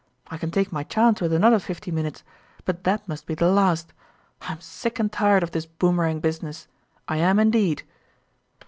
[0.31, 2.23] I can take my chance with another fifteen minutes,
[2.65, 3.93] but that must be the last.
[4.41, 6.67] I am sick and tired of this Boom erang business,
[7.07, 7.83] I am indeed